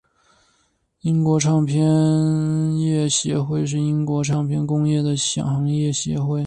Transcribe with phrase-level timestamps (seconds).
[1.01, 6.39] 英国唱片业协会是英国唱片工业的行业协会。